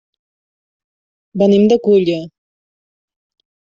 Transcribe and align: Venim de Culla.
Venim 1.43 1.67
de 1.73 1.79
Culla. 1.89 2.17